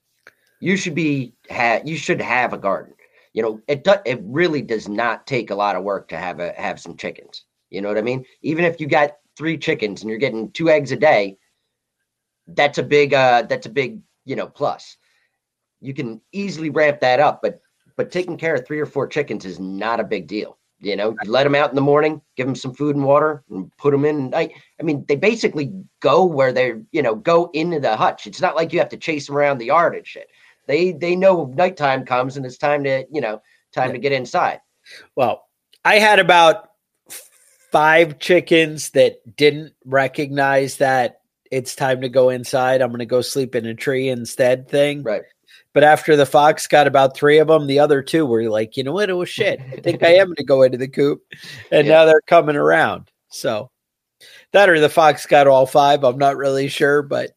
[0.61, 2.95] You should be, ha- you should have a garden.
[3.33, 6.39] You know, it do- it really does not take a lot of work to have
[6.39, 7.45] a, have some chickens.
[7.71, 8.25] You know what I mean?
[8.43, 11.39] Even if you got three chickens and you're getting two eggs a day,
[12.47, 14.97] that's a big, uh, that's a big, you know, plus.
[15.81, 17.61] You can easily ramp that up, but,
[17.97, 20.59] but taking care of three or four chickens is not a big deal.
[20.79, 23.45] You know, you let them out in the morning, give them some food and water,
[23.51, 24.35] and put them in.
[24.35, 28.27] I, I mean, they basically go where they're, you know, go into the hutch.
[28.27, 30.29] It's not like you have to chase them around the yard and shit.
[30.67, 33.93] They they know nighttime comes and it's time to, you know, time Yeah.
[33.93, 34.61] to get inside.
[35.15, 35.45] Well,
[35.85, 36.71] I had about
[37.71, 41.22] five chickens that didn't recognize that
[41.53, 42.81] it's time to go inside.
[42.81, 45.03] I'm going to go sleep in a tree instead thing.
[45.05, 45.23] Right.
[45.75, 48.83] But after the fox got about three of them, the other two were like, you
[48.83, 49.11] know what?
[49.11, 49.61] It was shit.
[49.73, 51.21] I think I am going to go into the coop.
[51.71, 51.93] And Yeah.
[51.93, 53.11] now they're coming around.
[53.29, 53.71] So
[54.53, 56.05] that or the fox got all five.
[56.05, 57.31] I'm not really sure, but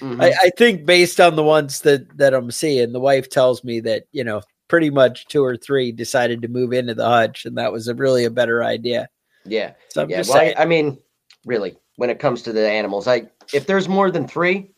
[0.00, 0.22] Mhm.
[0.22, 3.78] I, I think based on the ones that that I'm seeing, the wife tells me
[3.80, 7.56] that you know pretty much two or three decided to move into the hutch, and
[7.58, 9.08] that was a really a better idea.
[9.44, 9.72] yeah.
[9.88, 10.18] So I'm Yeah.
[10.18, 10.98] just Well, I, I mean,
[11.44, 14.72] really, when it comes to the animals, I if there's more than three,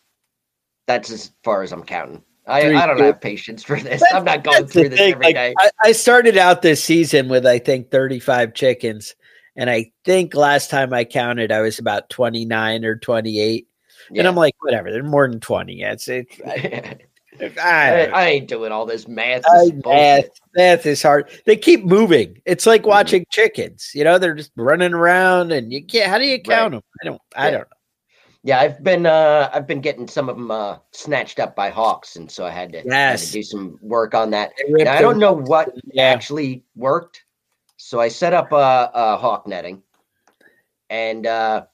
[0.86, 2.22] that's as far as I'm counting.
[2.46, 3.06] I, Three I don't good.
[3.06, 4.02] have patience for this.
[4.12, 5.54] I'm not going through this thing, every like, day.
[5.58, 9.14] I, I started out this season with I think 35 chickens,
[9.56, 13.66] and I think last time I counted, I was about 29 or 28.
[14.16, 15.82] And I'm like, whatever, they're more than 20.
[15.82, 16.26] It's it.
[17.40, 19.42] I, I, I, ain't doing all this math.
[19.42, 21.28] This math, math is hard.
[21.46, 22.40] They keep moving.
[22.44, 22.88] It's like Mhm.
[22.88, 23.90] watching chickens.
[23.94, 26.08] You know, they're just running around, and you can't.
[26.08, 26.82] How do you count them?
[27.02, 27.22] I don't.
[27.34, 27.73] I don't know.
[28.46, 32.16] Yeah, I've been uh I've been getting some of them uh snatched up by hawks,
[32.16, 34.52] and so I had to, had to do some work on that.
[34.86, 36.12] I don't know what Yeah.
[36.12, 37.24] actually worked,
[37.78, 39.82] so I set up a, a hawk netting,
[40.90, 41.64] and uh,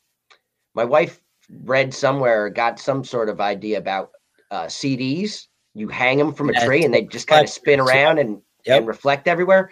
[0.75, 1.21] my wife
[1.65, 4.13] read somewhere, got some sort of idea about
[4.53, 5.49] uh, CDs.
[5.75, 8.41] You hang them from a Yes, tree, and they just kind of spin around and
[8.67, 8.79] Yep.
[8.79, 9.71] and reflect everywhere.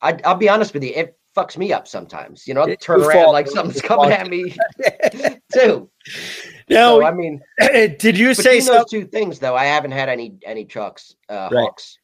[0.00, 2.46] I, I'll be honest with you, it fucks me up sometimes.
[2.46, 4.56] You know, You turn around like something's coming at me
[5.52, 5.89] too.
[6.68, 8.78] Now, so, I mean, did you say so?
[8.78, 11.62] those two things though, I haven't had any any trucks uh, Right.
[11.62, 11.98] hawks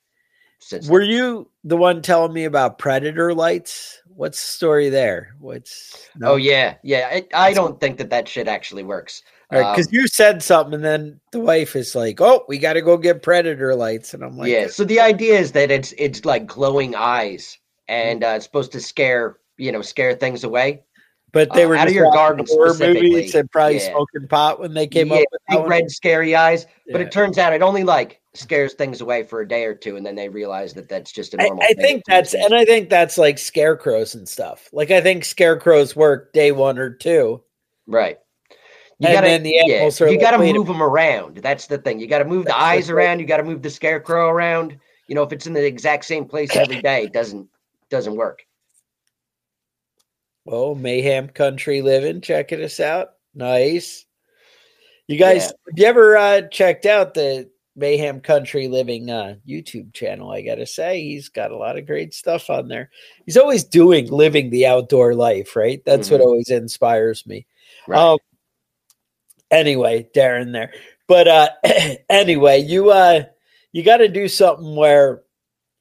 [0.58, 0.88] since.
[0.88, 4.02] Were you the one telling me about predator lights?
[4.08, 5.34] What's the story there?
[5.38, 6.32] What's no?
[6.32, 7.08] Oh yeah, yeah.
[7.12, 9.22] I, I don't think that that shit actually works.
[9.50, 12.82] because Um, you said something, and then the wife is like, "Oh, we got to
[12.82, 14.66] go get predator lights," and I'm like, yeah.
[14.68, 18.80] So the idea is that it's it's like glowing eyes, and uh, it's supposed to
[18.80, 20.82] scare you know scare things away.
[21.32, 23.90] But they uh, were out of your garden horror movies and probably yeah.
[23.90, 25.68] smoking pot when they came yeah, up with that big one.
[25.68, 26.66] red scary eyes.
[26.90, 27.06] But Yeah.
[27.08, 30.06] it turns out it only like scares things away for a day or two, and
[30.06, 31.62] then they realize that that's just a normal.
[31.62, 34.68] I thing think that's and I think that's like scarecrows and stuff.
[34.72, 37.42] Like I think scarecrows work day one or two.
[37.86, 38.18] right.
[38.98, 41.36] You And gotta, then the yeah, animals you like, got to move them around.
[41.38, 42.00] That's the thing.
[42.00, 42.94] You got to move the That's the eyes thing.
[42.94, 43.20] around.
[43.20, 44.78] You got to move the scarecrow around.
[45.06, 47.46] You know, if it's in the exact same place every day, it doesn't
[47.90, 48.46] doesn't work.
[50.46, 53.10] Oh, Mayhem Country Living, checking us out.
[53.34, 54.04] Nice.
[55.08, 55.46] You guys, Yeah.
[55.70, 60.30] have you ever uh, checked out the Mayhem Country Living uh, YouTube channel?
[60.30, 62.90] I got to say, he's got a lot of great stuff on there.
[63.24, 65.82] He's always doing living the outdoor life, right?
[65.84, 66.24] That's what Mhm.
[66.24, 67.46] always inspires me.
[67.86, 67.98] Right.
[68.00, 68.18] Um,
[69.50, 70.72] anyway, Darren there.
[71.08, 71.50] But uh
[72.10, 73.24] anyway, you uh
[73.72, 75.22] you got to do something where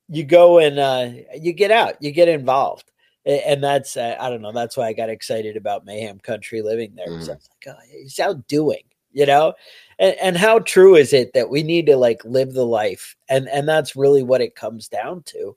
[0.07, 1.09] you go and uh
[1.39, 2.91] you get out, you get involved.
[3.25, 6.93] And that's uh, I don't know, that's why I got excited about Mayhem Country living
[6.95, 7.07] there.
[7.07, 9.53] 'cause I was like, oh, he's out doing, you know?
[9.99, 13.15] And and how true is it that we need to like live the life?
[13.29, 15.55] And and that's really what it comes down to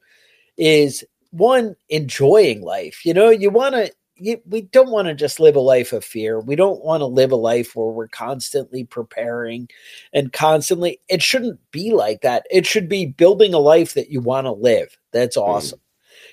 [0.56, 3.04] is one enjoying life.
[3.04, 6.04] You know, you want to you, we don't want to just live a life of
[6.04, 6.40] fear.
[6.40, 9.68] We don't want to live a life where we're constantly preparing
[10.12, 11.00] and constantly.
[11.08, 12.46] It shouldn't be like that.
[12.50, 14.96] It should be building a life that you want to live.
[15.12, 15.80] That's awesome.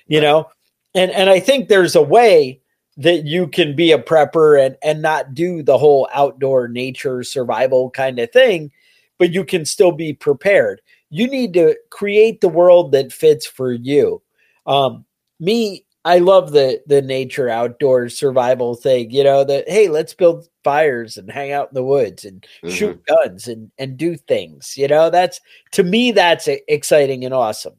[0.08, 0.48] You know,
[0.96, 2.60] and and I think there's a way
[2.96, 7.90] that you can be a prepper and and not do the whole outdoor nature survival
[7.90, 8.72] kind of thing,
[9.18, 10.80] but you can still be prepared.
[11.10, 14.22] You need to create the world that fits for you.
[14.66, 15.04] Um,
[15.38, 19.10] me, I love the the nature outdoor survival thing.
[19.10, 23.00] You know that hey, let's build fires and hang out in the woods and shoot
[23.06, 24.74] guns and and do things.
[24.76, 25.40] You know that's
[25.72, 27.74] to me that's exciting and awesome.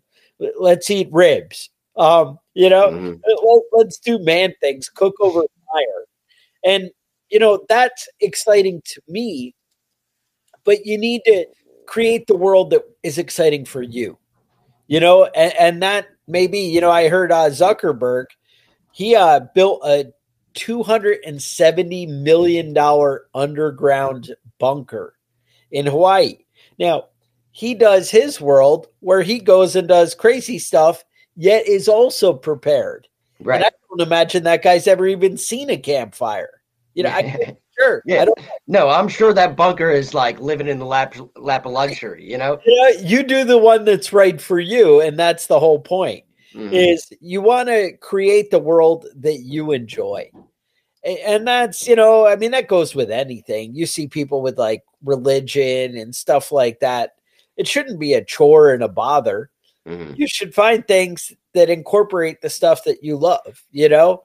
[0.59, 1.71] Let's eat ribs.
[1.95, 3.21] Um, you know, Mhm.
[3.43, 5.41] let, let's do man things, cook over
[5.71, 6.05] fire,
[6.65, 6.89] and
[7.29, 9.53] you know that's exciting to me.
[10.63, 11.45] But you need to
[11.85, 14.17] create the world that is exciting for you
[14.87, 18.25] you know and, and that maybe you know i heard uh, zuckerberg
[18.91, 20.05] he uh, built a
[20.53, 25.15] 270 million dollar underground bunker
[25.71, 26.37] in hawaii
[26.79, 27.05] now
[27.51, 31.03] he does his world where he goes and does crazy stuff
[31.37, 33.07] yet is also prepared
[33.39, 33.57] Right.
[33.57, 36.61] and i don't imagine that guy's ever even seen a campfire
[36.95, 38.23] you know i sure Yeah.
[38.23, 41.71] i don't no, I'm sure that bunker is like living in the lap lap of
[41.71, 42.29] luxury.
[42.29, 42.59] You know.
[42.65, 46.25] you, know, you do the one that's right for you and that's the whole point
[46.53, 46.73] Mhm.
[46.73, 50.29] is you want to create the world that you enjoy.
[51.05, 53.73] And that's, you know, I mean, that goes with anything.
[53.75, 57.15] You see people with like religion and stuff like that.
[57.55, 59.49] It shouldn't be a chore and a bother.
[59.87, 60.17] Mhm.
[60.17, 64.23] You should find things that incorporate the stuff that you love, you know?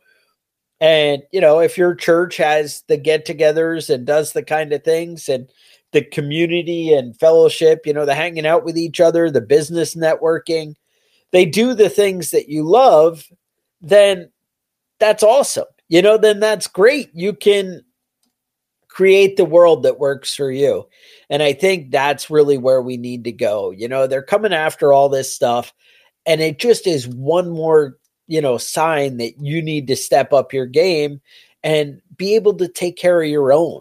[0.80, 4.84] And, you know, if your church has the get togethers and does the kind of
[4.84, 5.48] things and
[5.92, 10.74] the community and fellowship, you know, the hanging out with each other, the business networking,
[11.32, 13.26] they do the things that you love,
[13.82, 14.30] then
[15.00, 15.66] that's awesome.
[15.88, 17.10] You know, then that's great.
[17.14, 17.82] You can
[18.88, 20.86] create the world that works for you.
[21.32, 23.70] And I think that's really where we need to go.
[23.70, 25.72] You know, they're coming after all this stuff,
[26.26, 27.96] and it just is one more,
[28.28, 31.22] you know, sign that you need to step up your game
[31.64, 33.80] and be able to take care of your own.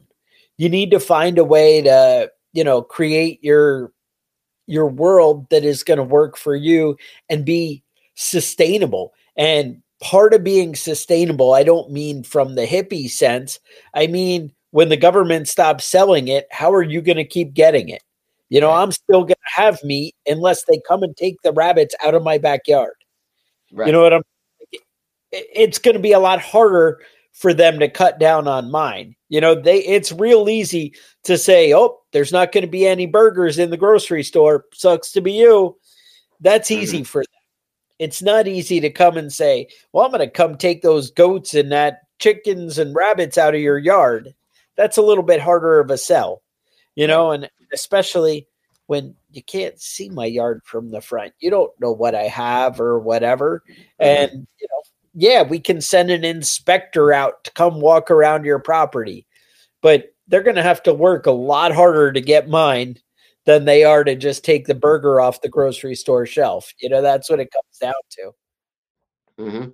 [0.58, 3.92] You need to find a way to, you know, create your
[4.66, 6.96] your world that is going to work for you
[7.28, 7.84] and be
[8.16, 9.14] sustainable.
[9.36, 13.60] And part of being sustainable, I don't mean from the hippie sense.
[13.94, 17.90] I mean, when the government stops selling it, how are you going to keep getting
[17.90, 18.04] it?
[18.50, 18.84] You know, Right.
[18.84, 22.24] I'm still going to have meat unless they come and take the rabbits out of
[22.24, 22.96] my backyard.
[23.72, 23.88] Right.
[23.88, 24.24] You know what I'm
[25.32, 27.00] it's going to be a lot harder
[27.34, 29.16] for them to cut down on mine.
[29.30, 30.94] You know, they it's real easy
[31.24, 34.66] to say, "Oh, there's not going to be any burgers in the grocery store.
[34.74, 35.78] Sucks to be you."
[36.40, 37.04] That's easy mm-hmm.
[37.06, 37.28] for them.
[38.00, 41.54] It's not easy to come and say, "Well, I'm going to come take those goats
[41.54, 44.34] and that chickens and rabbits out of your yard."
[44.78, 46.42] That's a little bit harder of a sell.
[46.96, 48.48] You know, and especially
[48.88, 51.34] when you can't see my yard from the front.
[51.40, 53.64] You don't know what I have or whatever.
[54.00, 58.60] And, you know, yeah, we can send an inspector out to come walk around your
[58.60, 59.26] property.
[59.82, 62.98] But they're going to have to work a lot harder to get mine
[63.46, 66.74] than they are to just take the burger off the grocery store shelf.
[66.82, 68.32] You know, that's what it comes down to.
[69.40, 69.70] Mm-hmm.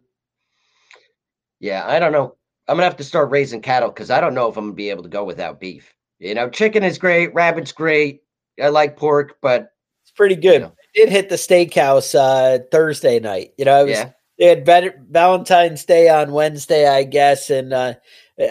[1.60, 2.36] Yeah, I don't know.
[2.68, 4.90] I'm gonna have to start raising cattle because I don't know if I'm gonna be
[4.90, 5.94] able to go without beef.
[6.20, 8.22] You know, chicken is great, rabbit's great.
[8.62, 9.72] I like pork, but
[10.04, 10.62] It's pretty good.
[10.62, 10.68] know.
[10.68, 13.54] I did hit the steakhouse uh, Thursday night.
[13.58, 17.72] You know, I was, yeah, they had Val- Valentine's Day on Wednesday, I guess, and
[17.72, 17.94] uh,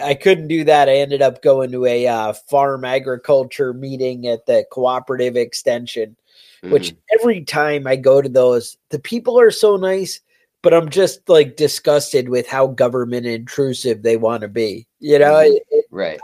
[0.01, 0.87] I couldn't do that.
[0.87, 6.15] I ended up going to a uh, farm agriculture meeting at the cooperative extension.
[6.63, 6.97] Which Mhm.
[7.19, 10.19] every time I go to those, the people are so nice,
[10.61, 14.87] but I'm just like disgusted with how government intrusive they want to be.
[14.99, 15.55] You know, Mhm.
[15.55, 16.19] It- it- right.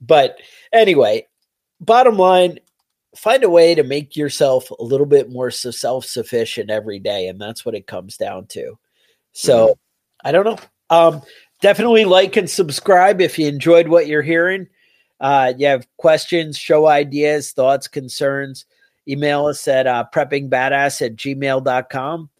[0.00, 0.38] but
[0.72, 1.26] anyway,
[1.80, 2.58] bottom line,
[3.16, 7.26] find a way to make yourself a little bit more self sufficient every day.
[7.28, 8.78] And that's what it comes down to.
[9.32, 9.78] So
[10.24, 10.58] I don't know.
[10.90, 11.22] Um,
[11.60, 14.68] definitely like and subscribe if you enjoyed what you're hearing.
[15.20, 18.64] Uh, you have questions, show ideas, thoughts, concerns,
[19.06, 22.30] email us at uh, preppingbadass at gmail.com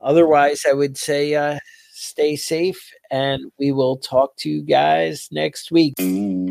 [0.00, 1.58] otherwise, I would say uh,
[1.92, 5.94] stay safe, and we will talk to you guys next week.
[5.98, 6.46] Mm.